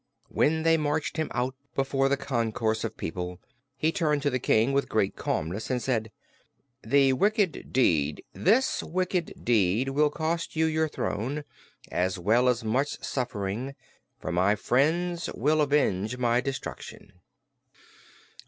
[0.29, 3.39] When they marched him out before the concourse of people
[3.77, 6.11] he turned to the King with great calmness and said:
[6.81, 8.23] "This wicked deed
[9.89, 11.43] will cost you your throne,
[11.91, 13.75] as well as much suffering,
[14.19, 17.13] for my friends will avenge my destruction."